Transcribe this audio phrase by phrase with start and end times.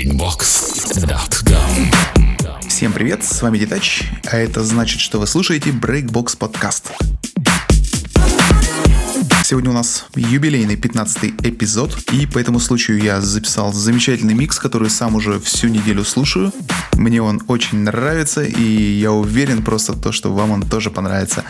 [0.00, 1.90] breakbox.com
[2.66, 6.92] Всем привет, с вами Детач, а это значит, что вы слушаете Breakbox подкаст.
[9.44, 14.88] Сегодня у нас юбилейный 15 эпизод, и по этому случаю я записал замечательный микс, который
[14.88, 16.50] сам уже всю неделю слушаю.
[16.94, 21.44] Мне он очень нравится, и я уверен просто то, что вам он тоже понравится.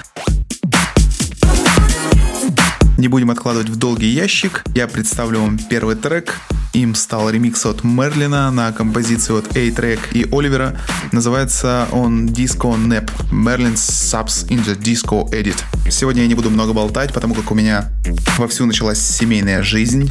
[2.99, 4.65] Не будем откладывать в долгий ящик.
[4.75, 6.35] Я представлю вам первый трек.
[6.73, 10.79] Им стал ремикс от Мерлина на композицию от A-Track и Оливера.
[11.11, 13.11] Называется он Disco Nap.
[13.33, 15.57] Merlin Subs in the Disco Edit.
[15.91, 17.91] Сегодня я не буду много болтать, потому как у меня
[18.39, 20.11] вовсю началась семейная жизнь.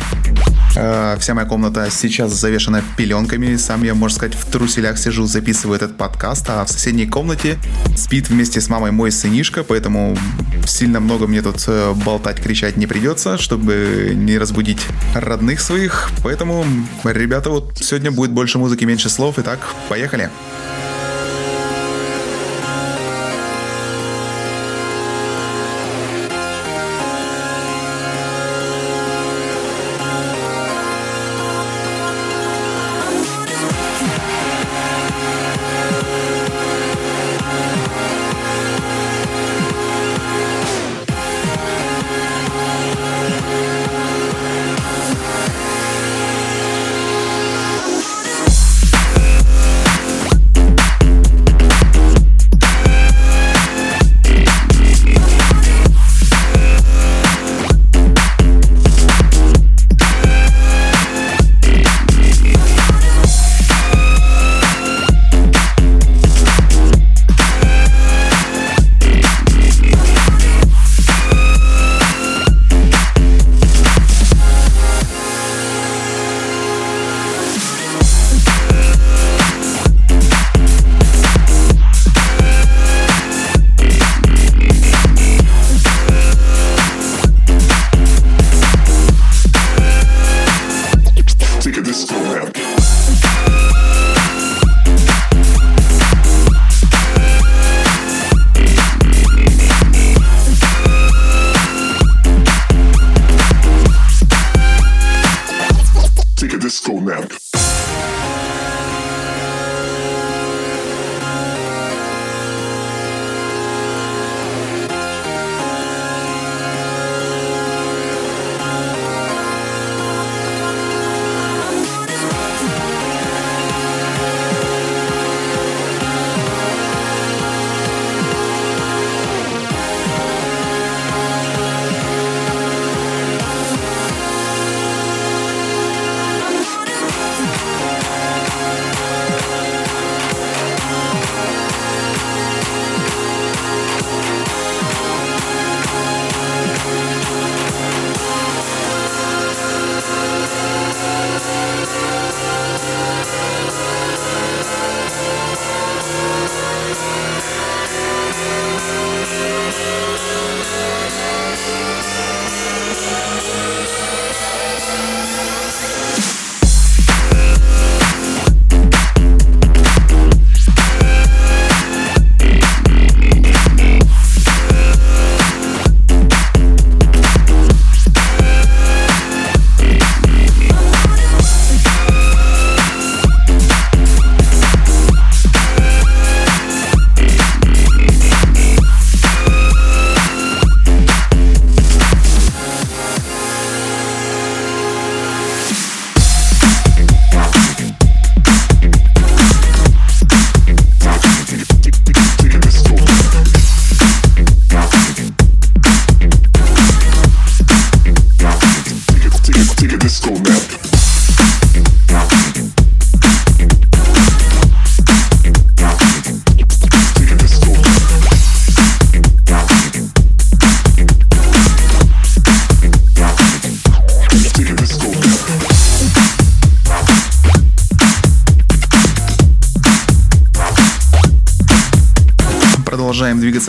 [0.82, 3.58] Э, вся моя комната сейчас завешена пеленками.
[3.58, 7.58] Сам я, можно сказать, в труселях сижу, записываю этот подкаст, а в соседней комнате
[7.98, 10.18] спит вместе с мамой мой сынишка, поэтому
[10.66, 14.80] сильно много мне тут э, болтать, кричать не придется, чтобы не разбудить
[15.14, 16.10] родных своих.
[16.23, 16.66] Поэтому,
[17.04, 19.36] ребята, вот сегодня будет больше музыки, меньше слов.
[19.38, 19.59] Итак,
[19.90, 20.30] поехали!
[20.30, 20.79] Поехали!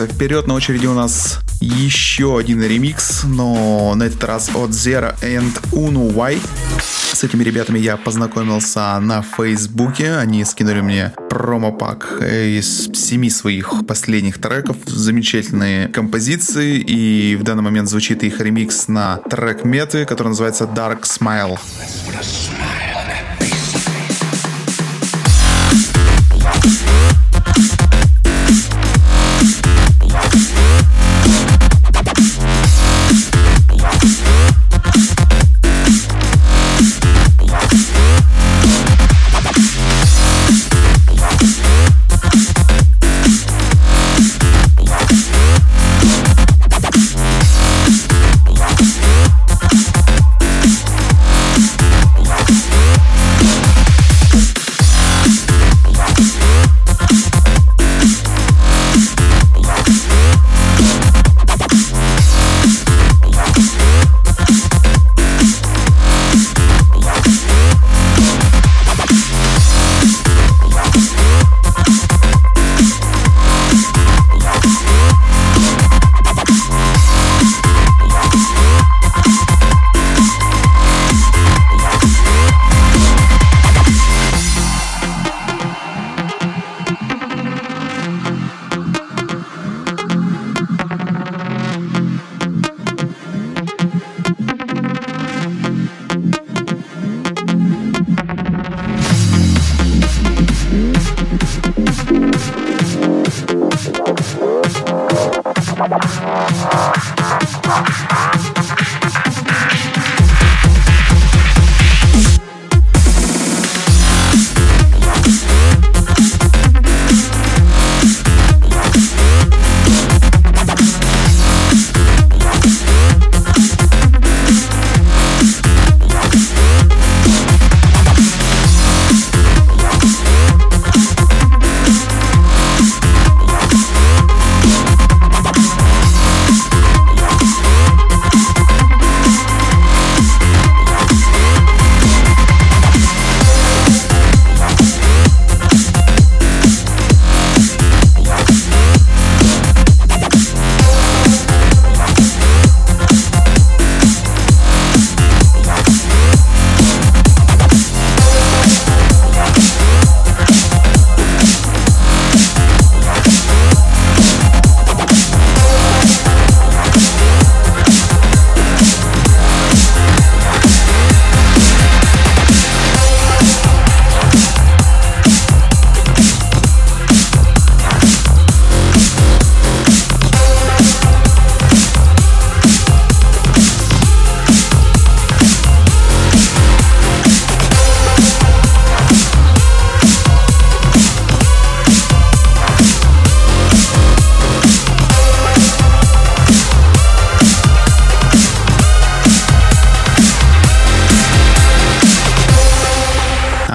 [0.01, 0.47] Двигаться вперед.
[0.47, 6.11] На очереди у нас еще один ремикс, но на этот раз от Zero and Uno
[6.13, 6.39] Y.
[7.13, 10.13] С этими ребятами я познакомился на Фейсбуке.
[10.15, 14.77] Они скинули мне промо-пак из семи своих последних треков.
[14.85, 16.77] Замечательные композиции.
[16.79, 21.59] И в данный момент звучит их ремикс на трек меты, который называется Dark Smile.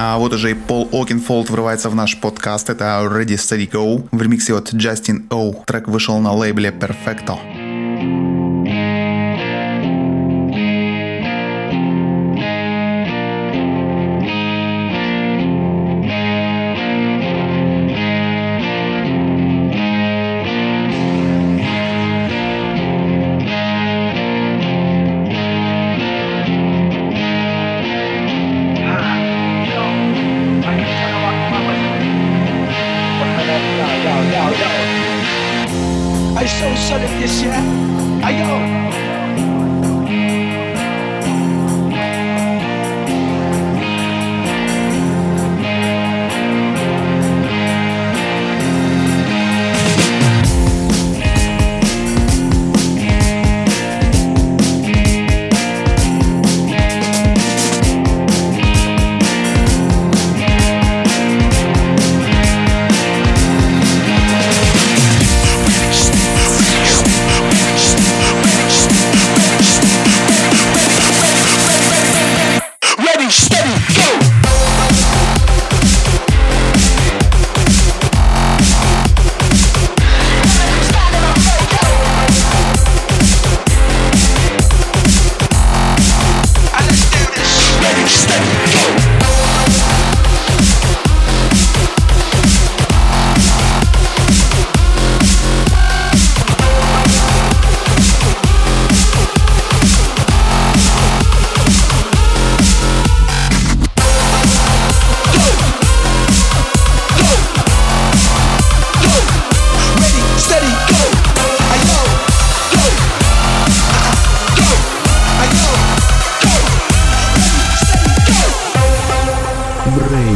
[0.09, 2.69] А вот уже и Пол Окинфолд врывается в наш подкаст.
[2.69, 5.65] Это Ready Steady Go в ремиксе от Justin O.
[5.65, 7.56] Трек вышел на лейбле Perfecto.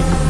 [0.01, 0.29] Big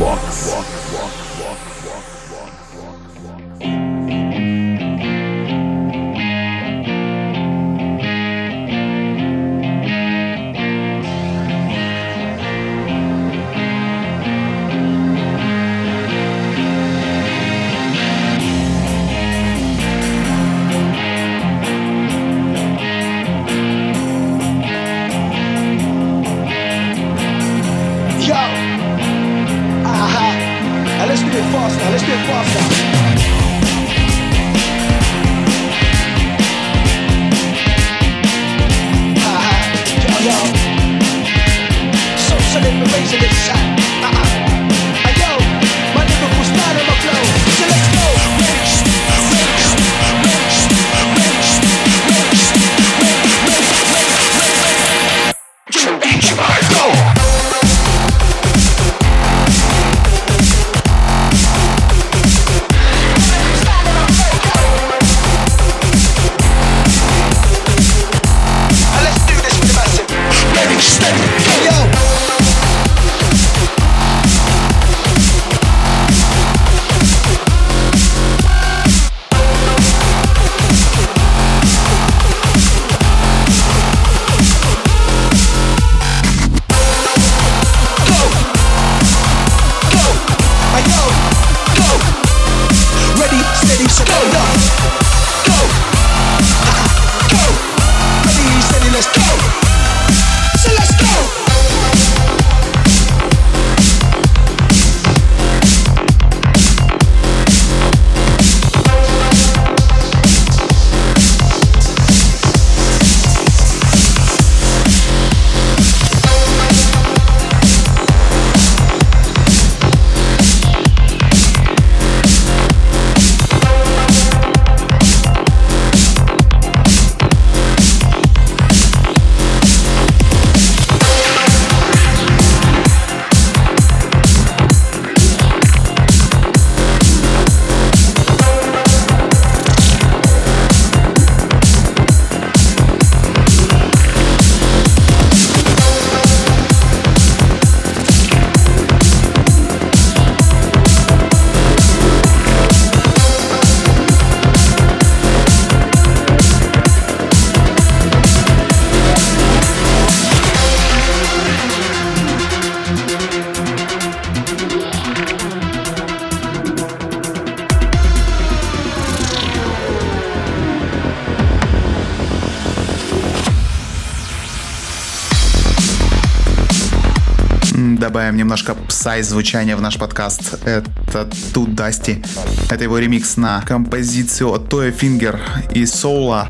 [178.12, 180.56] добавим немножко псай-звучания в наш подкаст.
[180.66, 182.22] Это Тут Дасти.
[182.70, 185.40] Это его ремикс на композицию от Тоя Фингер
[185.74, 186.50] и Соула.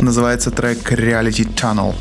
[0.00, 1.94] Называется трек Reality Tunnel.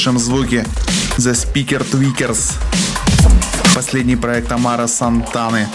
[0.00, 0.64] Слышим звуки
[1.18, 2.54] The Speaker Tweakers.
[3.74, 5.68] Последний проект Амара Сантаны.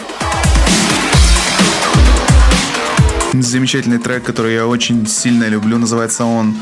[3.33, 5.77] Замечательный трек, который я очень сильно люблю.
[5.77, 6.55] Называется он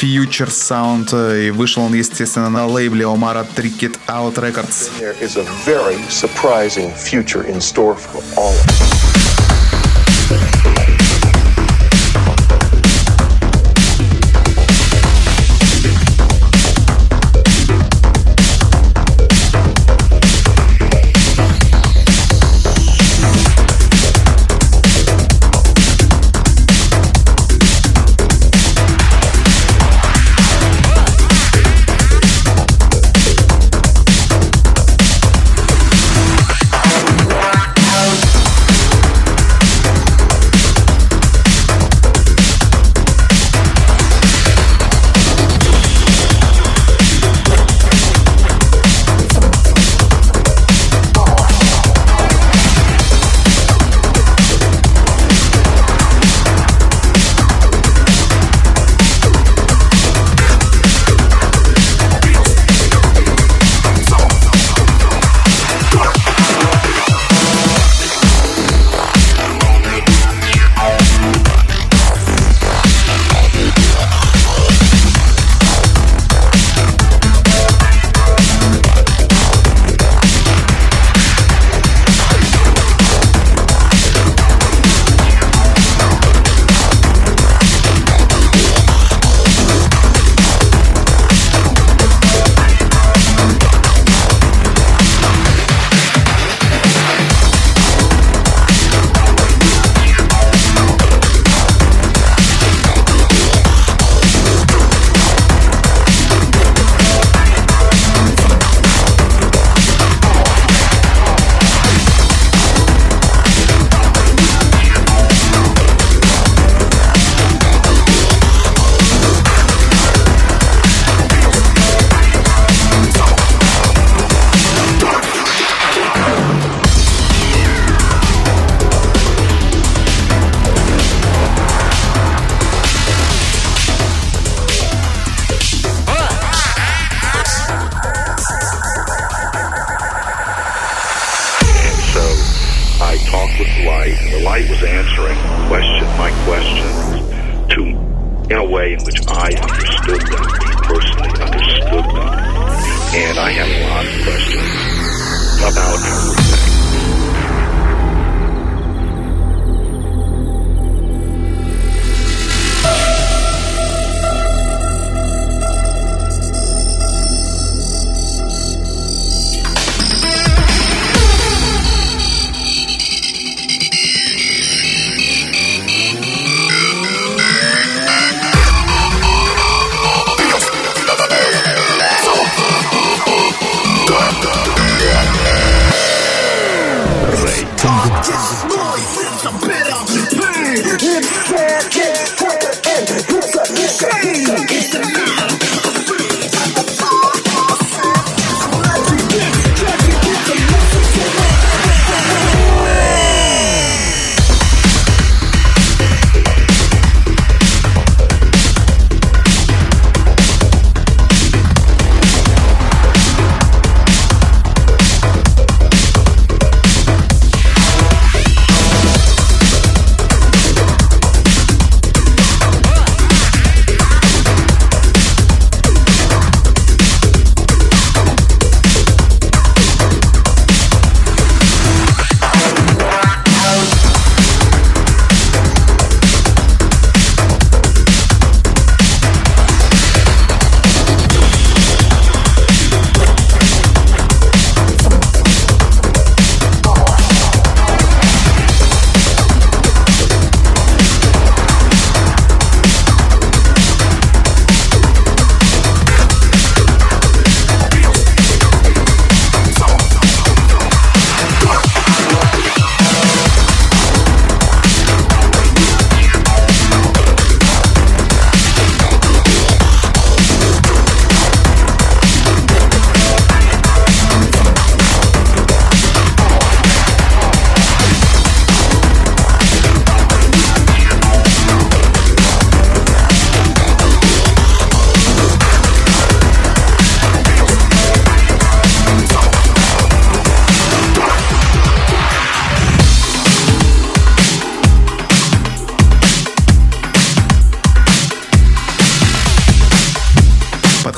[0.00, 1.46] Future Sound.
[1.46, 4.90] И вышел он, естественно, на лейбле Омара Trick It Out Records.
[4.98, 8.73] There is a very surprising future in store for all of us.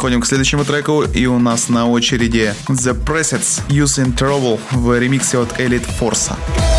[0.06, 4.96] Подходим к следующему треку, и у нас на очереди The Presets Use in Trouble в
[4.96, 6.75] ремиксе от Elite Force.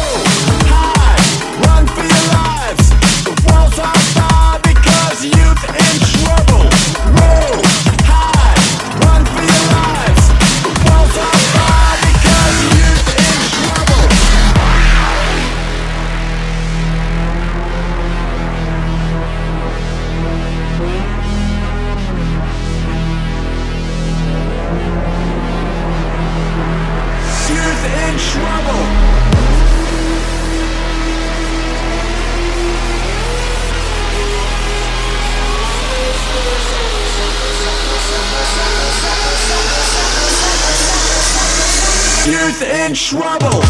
[43.07, 43.66] Trouble.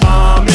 [0.00, 0.53] bomb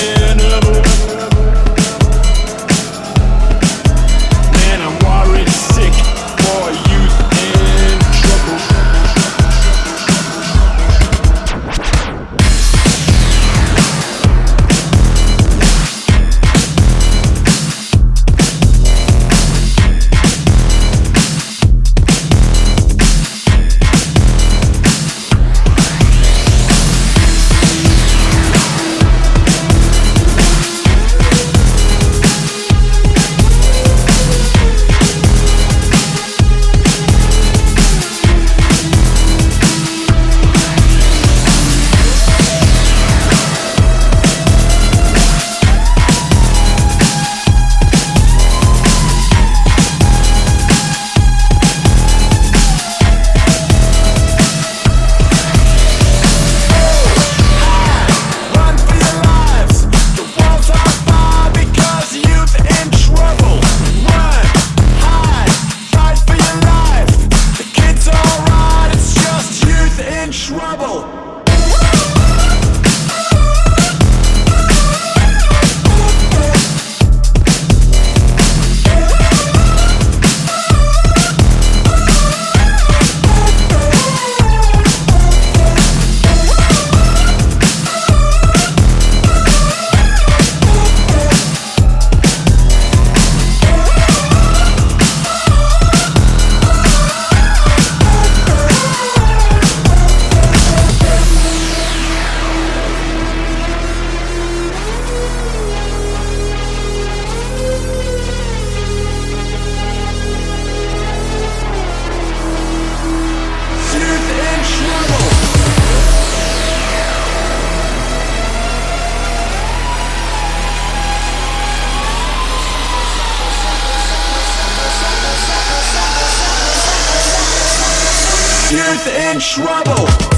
[128.70, 130.29] tooth in trouble.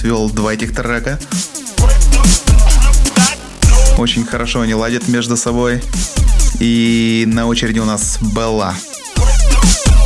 [0.00, 1.18] свел два этих трека.
[3.98, 5.82] Очень хорошо они ладят между собой.
[6.58, 8.74] И на очереди у нас Белла.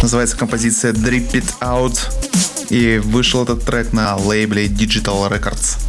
[0.03, 1.97] Называется композиция Drip It Out.
[2.71, 5.84] И вышел этот трек на лейбле Digital Records.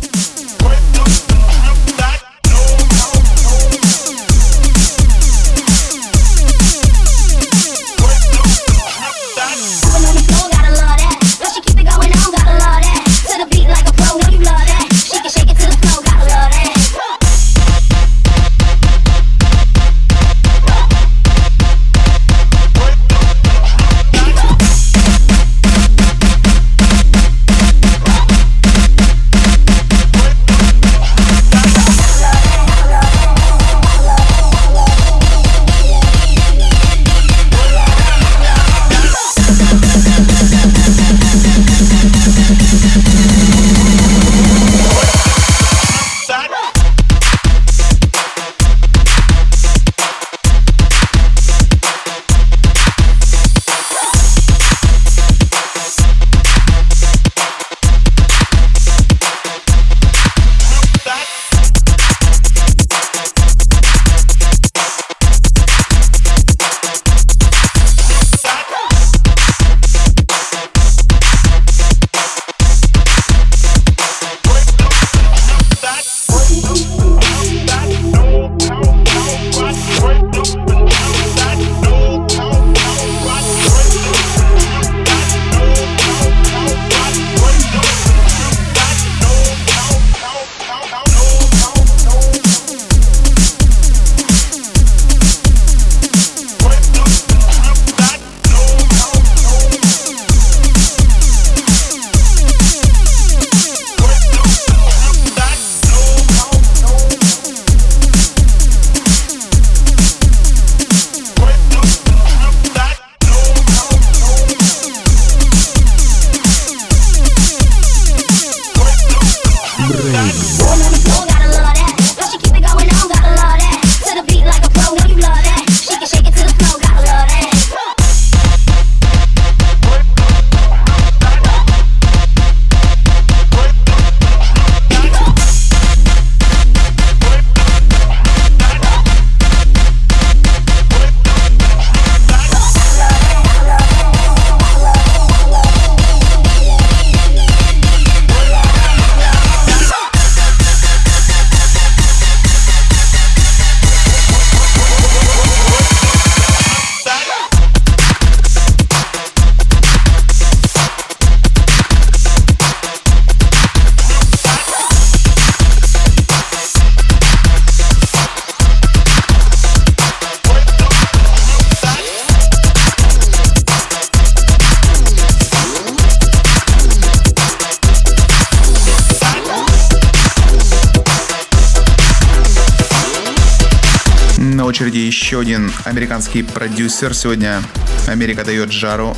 [186.35, 187.13] Американский продюсер.
[187.13, 187.61] Сегодня
[188.07, 189.15] Америка дает жару.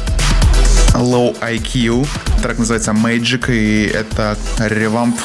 [0.93, 2.08] Low IQ.
[2.43, 5.19] Трек называется Magic, и это ревамп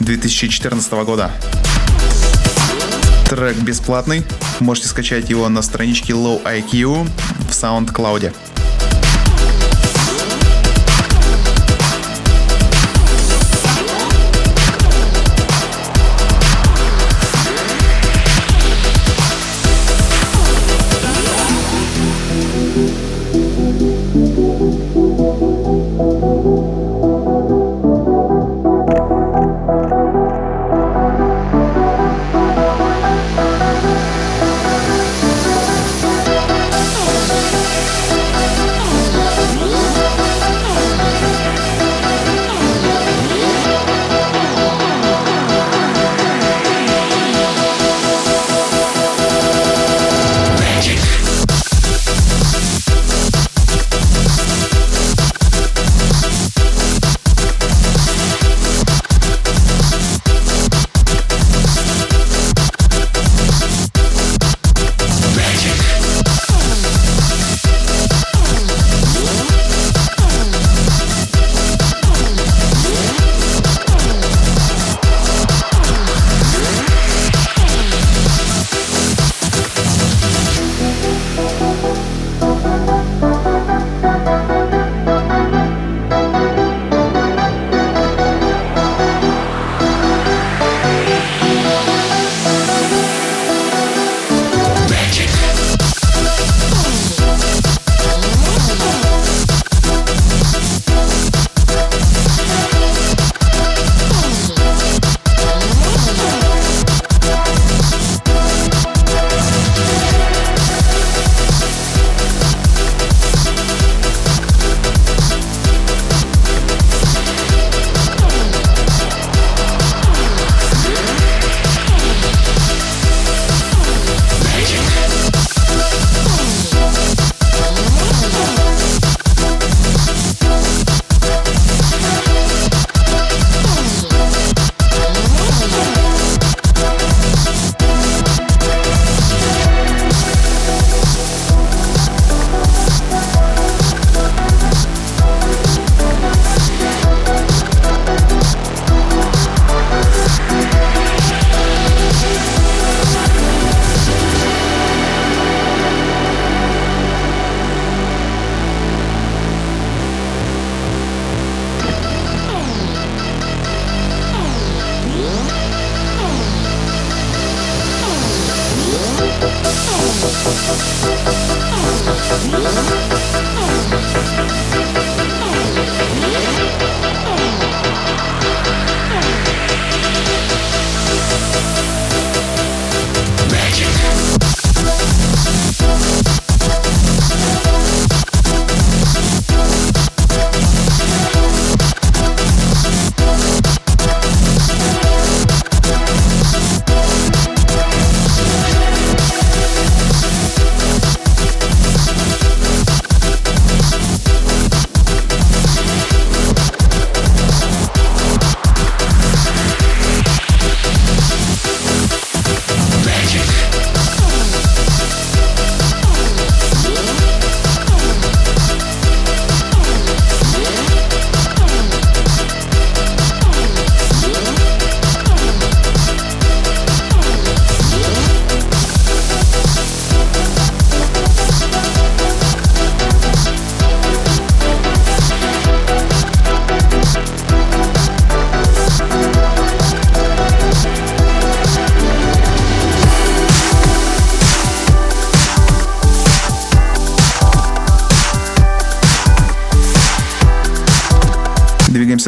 [0.00, 1.30] 2014 года.
[3.28, 4.22] Трек бесплатный.
[4.60, 7.08] Можете скачать его на страничке Low IQ
[7.48, 8.34] в SoundCloud.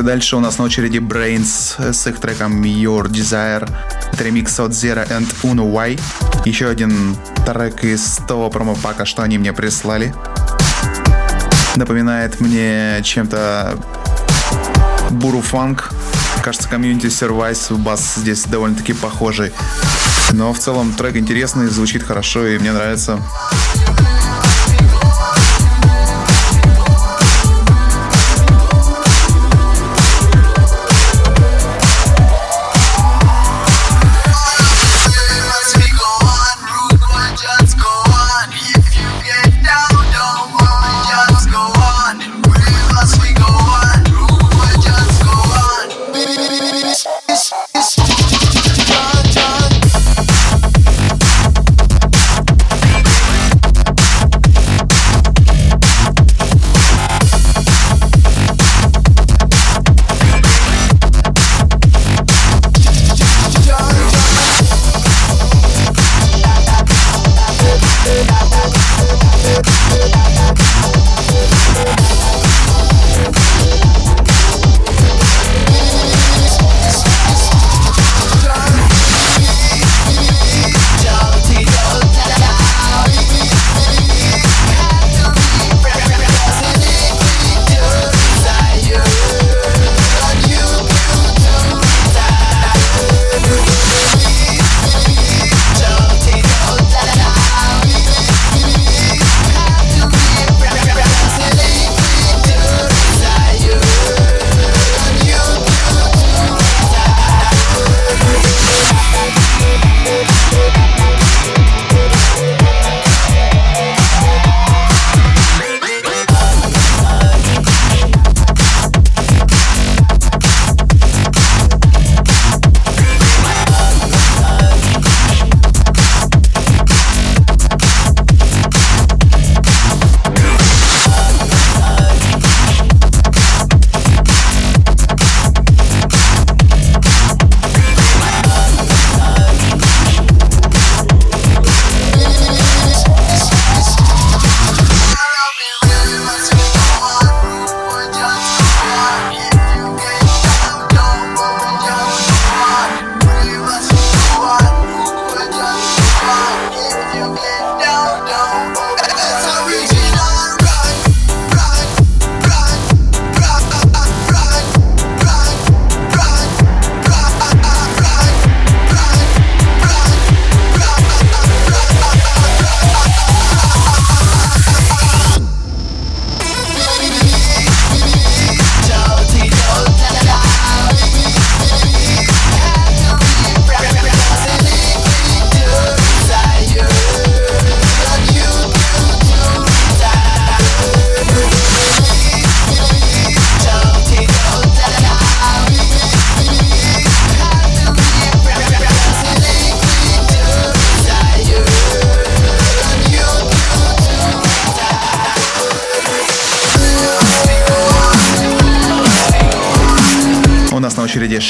[0.07, 0.37] Дальше.
[0.37, 3.69] У нас на очереди Brains с их треком Your Desire.
[4.13, 5.99] Это ремикс от Zero and Uno Y.
[6.45, 10.15] Еще один трек из того промо-пака, что они мне прислали.
[11.75, 13.79] Напоминает мне чем-то
[15.11, 15.91] Буру Фанк.
[16.43, 19.53] Кажется, комьюнити Service бас здесь довольно-таки похожий.
[20.31, 23.19] Но в целом трек интересный, звучит хорошо и мне нравится.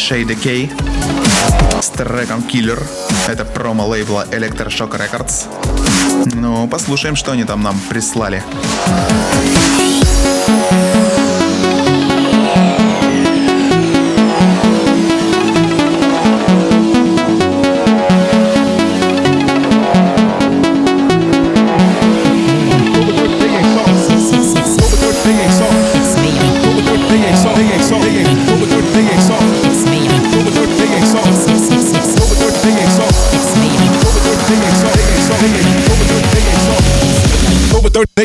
[0.09, 0.71] Shade K
[1.81, 2.81] с треком Killer.
[3.27, 5.47] Это промо лейбла Electroshock Records.
[6.33, 8.45] Ну, послушаем, что они там нам прислали.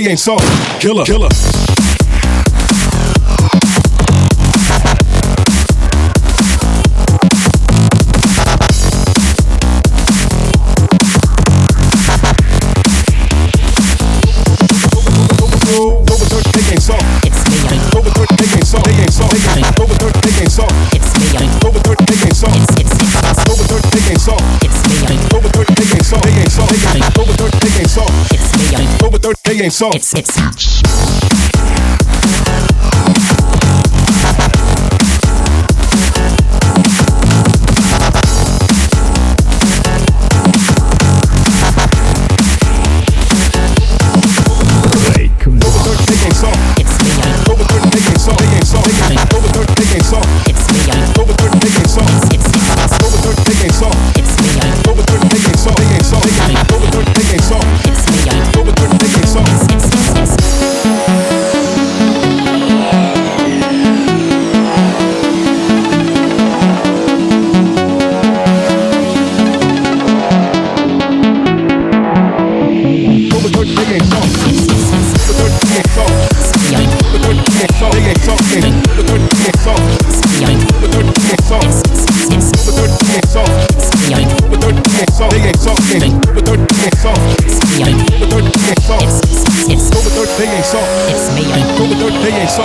[0.08, 0.44] Ain't soft.
[0.82, 1.04] Killer.
[1.04, 1.61] Killer.
[29.62, 29.70] game.
[29.70, 30.91] So it's it's.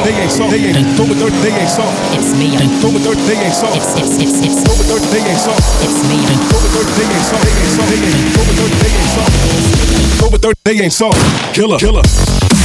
[0.04, 0.50] They ain't soft.
[0.50, 1.08] They ain't soft.
[1.08, 1.36] They ain't soft.
[1.42, 1.96] They ain't soft.
[2.16, 2.48] It's me.
[2.56, 3.76] They ain't soft.
[3.76, 4.66] It's it's it's it's
[5.12, 5.62] They ain't soft.
[5.84, 6.18] it's me.
[6.20, 7.44] They ain't soft.
[7.44, 7.88] They ain't soft.
[7.88, 10.56] They ain't soft.
[10.64, 11.54] They ain't soft.
[11.54, 11.78] Killer.
[11.78, 12.55] Killer.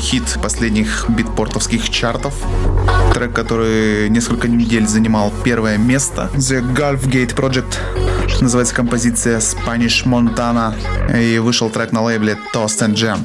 [0.00, 2.34] Хит последних битпортовских чартов.
[3.14, 6.30] Трек, который несколько недель занимал первое место.
[6.34, 7.76] The Gulf Gate Project.
[8.40, 10.74] Называется композиция Spanish Montana.
[11.16, 13.18] И вышел трек на лейбле Toast and Jam.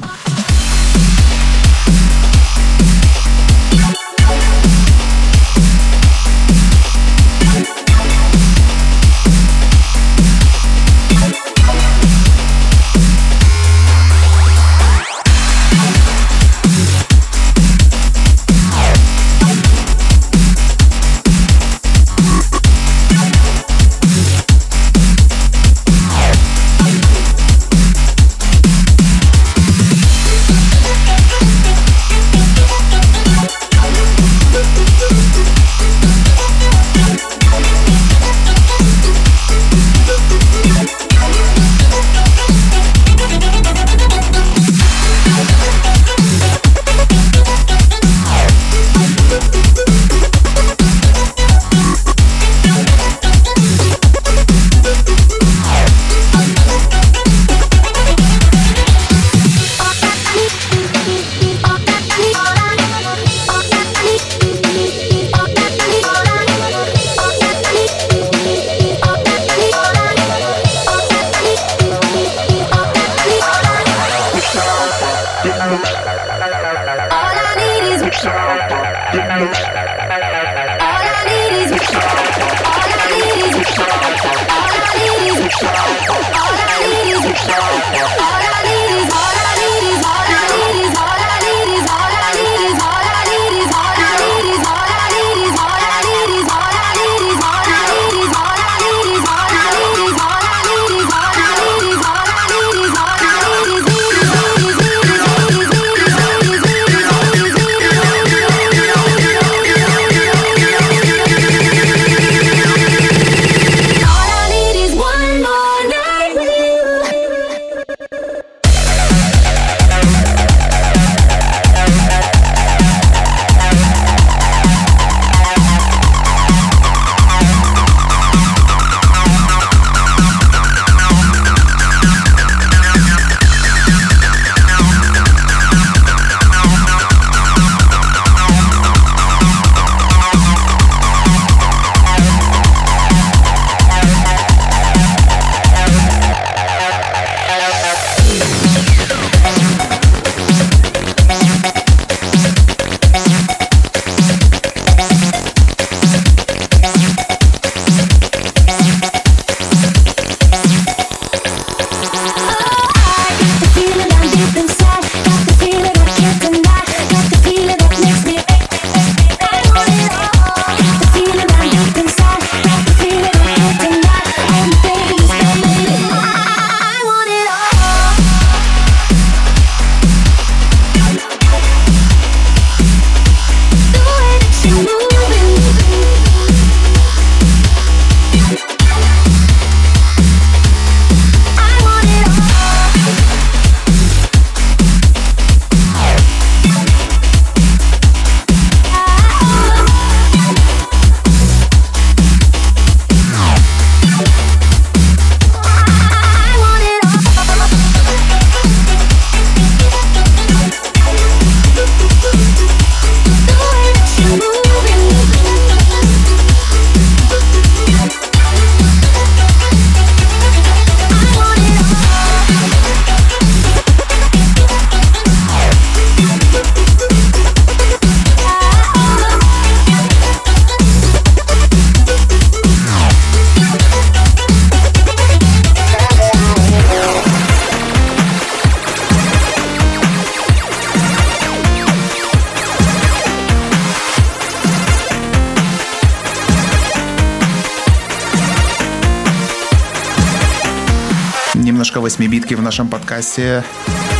[252.76, 253.64] нашем подкасте.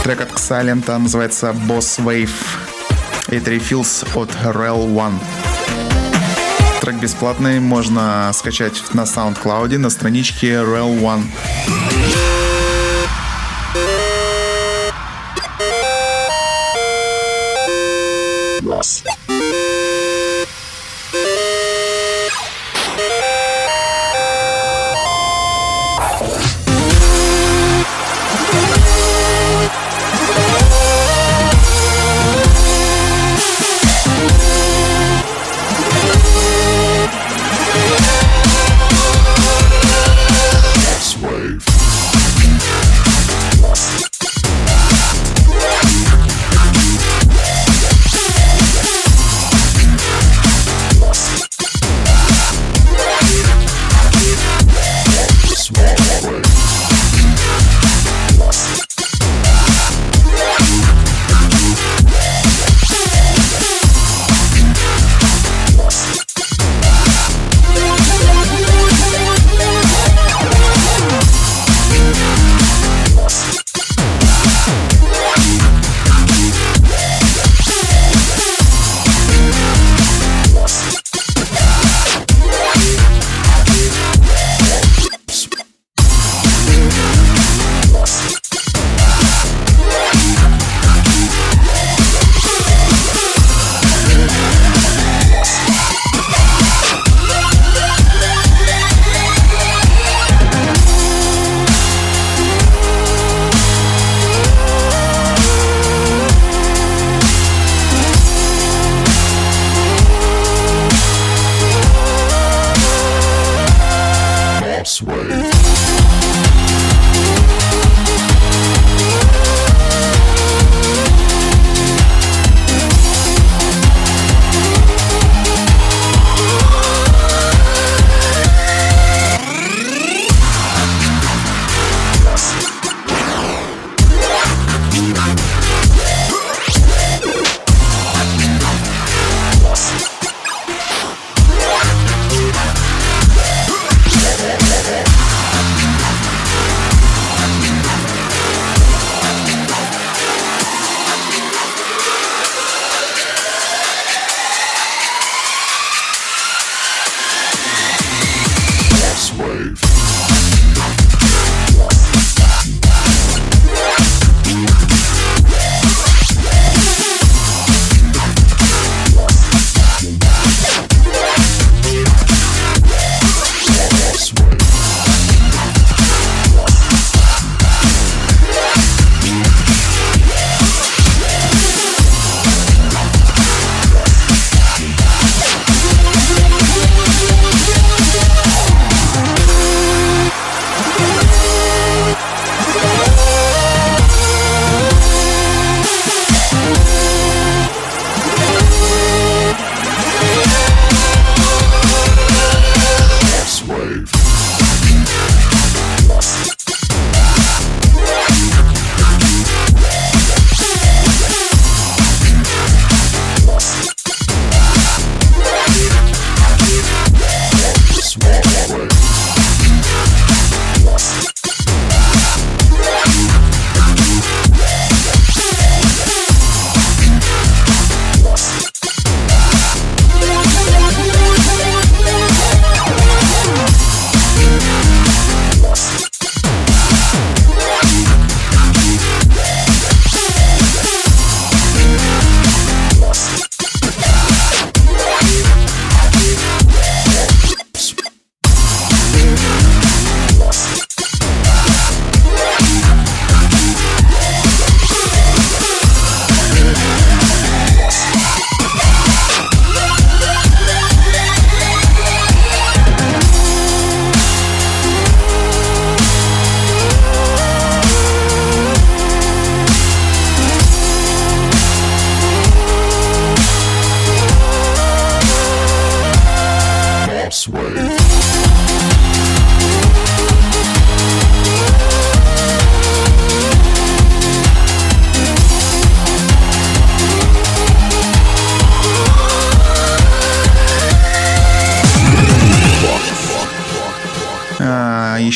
[0.02, 2.30] Трек от Ксалента называется Boss Wave.
[3.26, 5.18] Это рефилс от Rel One.
[6.80, 11.24] Трек бесплатный, можно скачать на SoundCloud на страничке Rel One.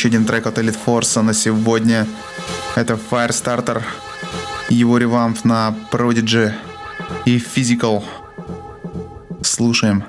[0.01, 2.07] еще один трек от Elite Force на сегодня.
[2.74, 3.82] Это Firestarter,
[4.70, 6.55] его ревамп на Prodigy
[7.26, 8.03] и Physical.
[9.42, 10.05] Слушаем.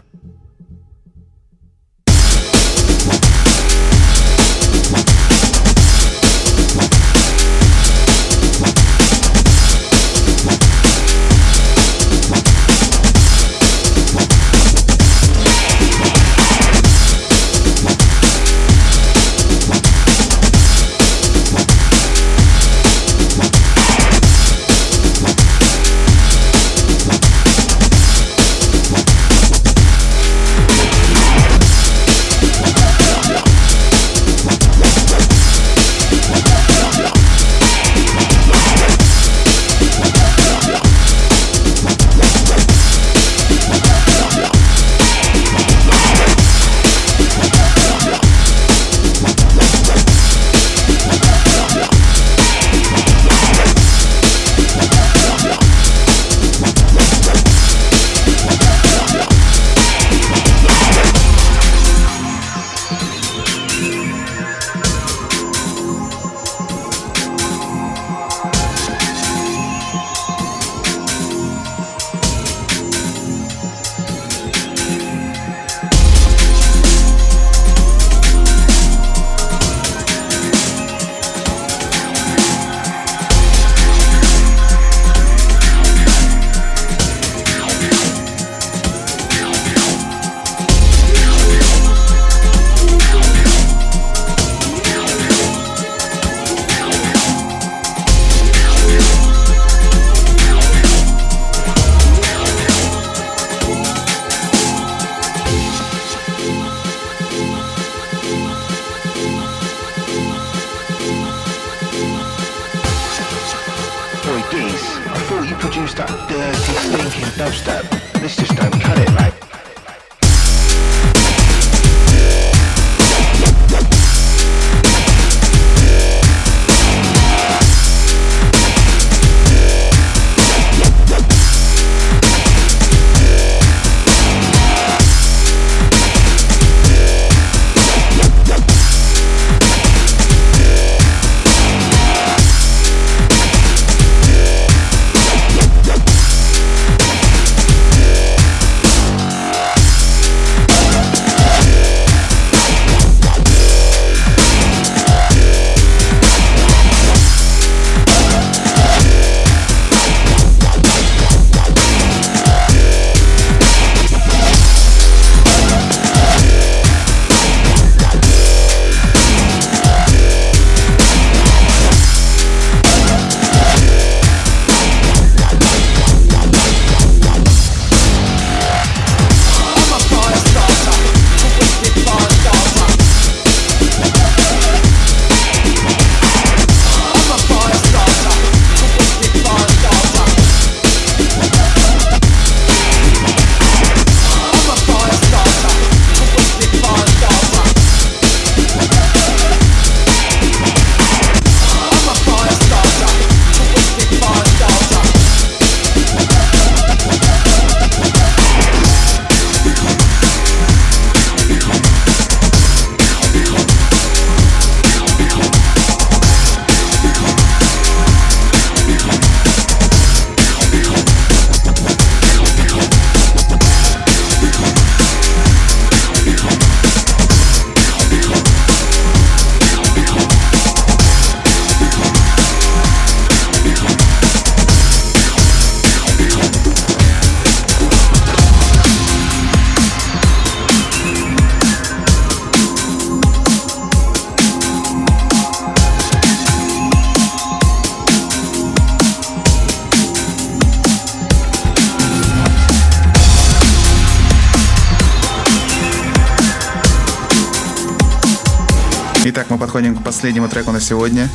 [259.72, 261.30] подходим к последнему треку на сегодня.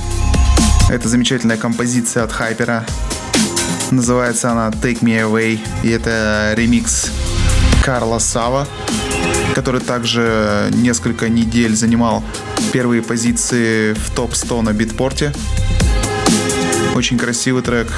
[0.90, 2.84] Это замечательная композиция от Хайпера.
[3.90, 5.58] Называется она Take Me Away.
[5.82, 7.10] И это ремикс
[7.82, 8.68] Карла Сава,
[9.54, 12.22] который также несколько недель занимал
[12.74, 15.32] первые позиции в топ-100 на битпорте.
[16.94, 17.88] Очень красивый трек.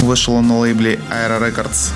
[0.00, 1.92] Вышел он на лейбле Aero Records.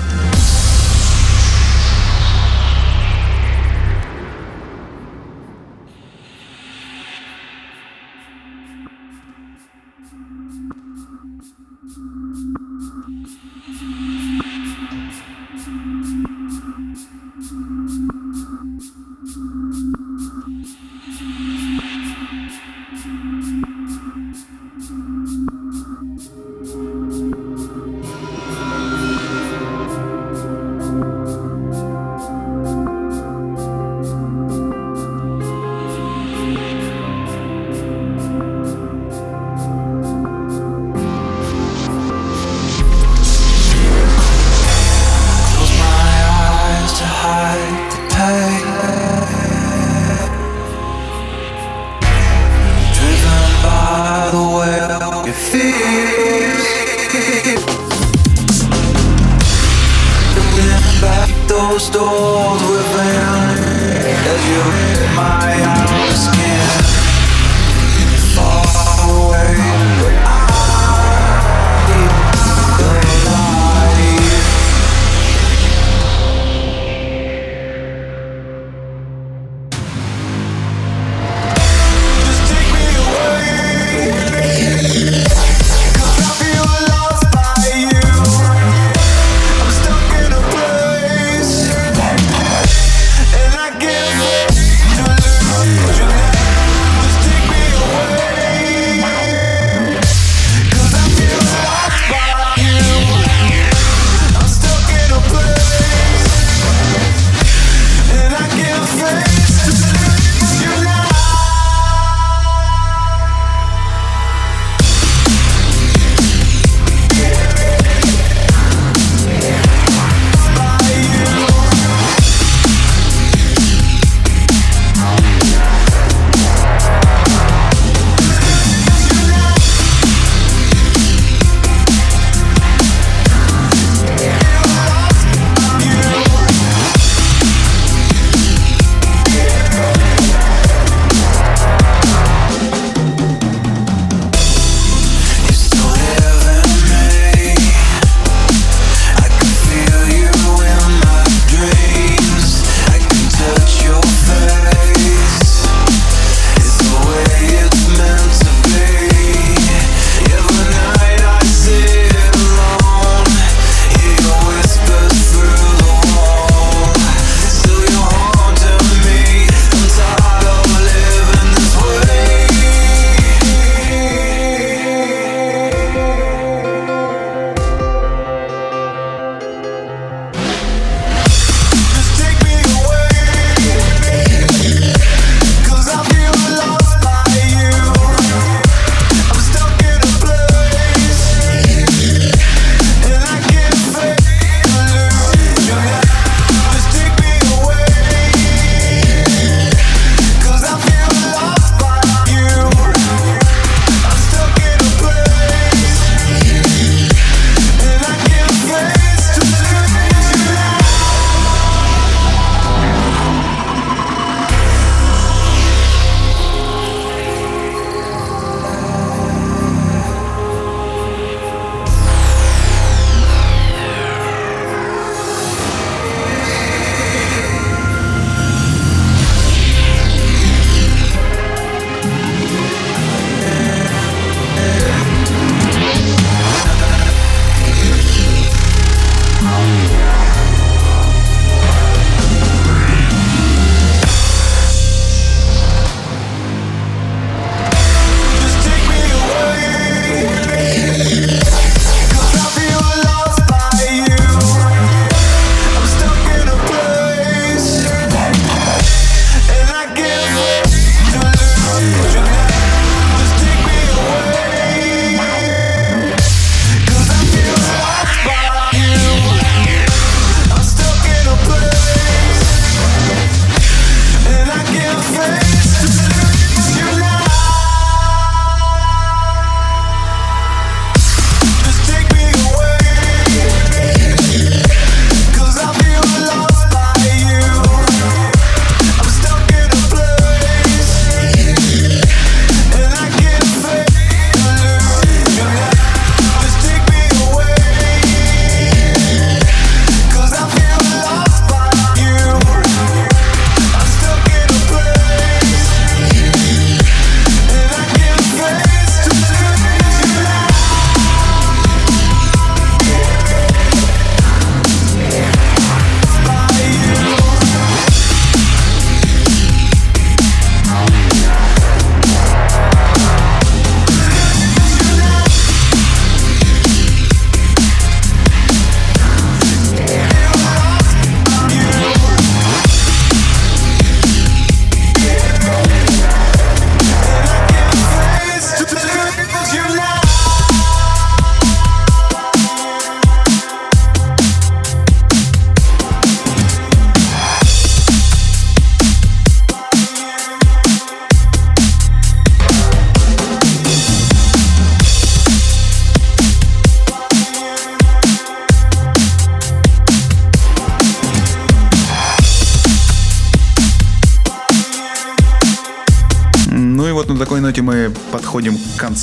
[61.79, 63.14] stalled with pain.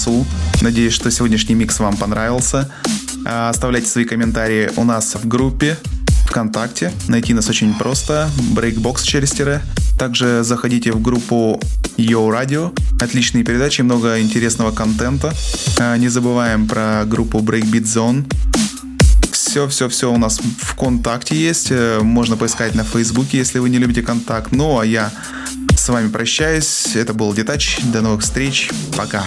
[0.03, 0.27] Концу.
[0.61, 2.69] Надеюсь, что сегодняшний микс вам понравился.
[3.25, 5.77] А, Оставляйте свои комментарии у нас в группе
[6.27, 6.93] ВКонтакте.
[7.09, 8.29] Найти нас очень просто.
[8.55, 9.63] Breakbox через тире.
[9.99, 11.61] Также заходите в группу
[11.97, 12.77] Yo Radio.
[13.01, 15.33] Отличные передачи, много интересного контента.
[15.79, 18.25] А, Не забываем про группу Breakbeat Zone.
[19.31, 21.69] Все, все, все у нас ВКонтакте есть.
[21.71, 24.51] Э, Можно поискать на Фейсбуке, если вы не любите контакт.
[24.53, 25.11] Ну, а я
[25.77, 26.97] с вами прощаюсь.
[26.97, 27.79] Это был Детач.
[27.93, 28.71] До новых встреч.
[28.97, 29.25] Пока.